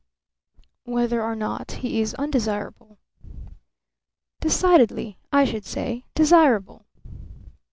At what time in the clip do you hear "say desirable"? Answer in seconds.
5.65-6.87